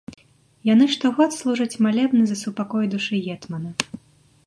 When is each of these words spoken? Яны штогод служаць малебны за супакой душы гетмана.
Яны 0.69 0.87
штогод 0.93 1.35
служаць 1.41 1.79
малебны 1.87 2.23
за 2.31 2.41
супакой 2.43 2.85
душы 2.95 3.15
гетмана. 3.27 3.71